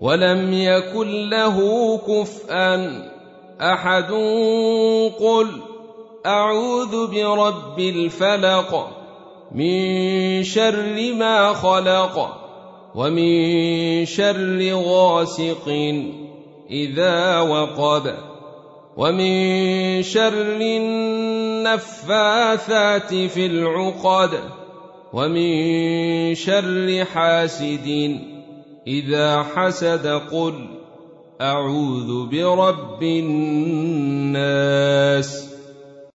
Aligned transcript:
ولم 0.00 0.52
يكن 0.52 1.28
له 1.28 1.58
كفءا. 1.98 3.10
أحد 3.60 4.10
قل 5.20 5.46
أعوذ 6.26 7.06
برب 7.06 7.78
الفلق 7.78 8.88
من 9.52 10.42
شر 10.42 11.14
ما 11.14 11.52
خلق 11.52 12.36
ومن 12.94 14.04
شر 14.06 14.72
غاسق 14.74 15.68
إذا 16.70 17.40
وقب 17.40 18.14
ومن 18.96 20.02
شر 20.02 20.60
النفاثات 21.60 23.14
في 23.14 23.46
العقد 23.46 24.30
ومن 25.12 26.34
شر 26.34 27.04
حاسد 27.04 28.20
إذا 28.86 29.42
حسد 29.42 30.06
قل 30.06 30.54
أعوذ 31.40 32.26
برب 32.26 33.02
الناس 33.02 34.39